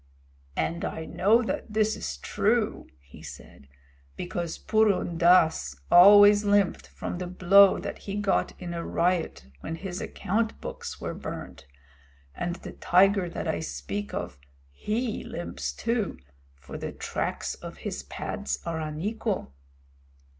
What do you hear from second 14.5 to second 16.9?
he limps, too, for